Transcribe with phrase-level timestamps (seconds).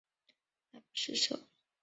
[0.03, 0.13] 唐文宗
[0.71, 1.47] 爱不释手。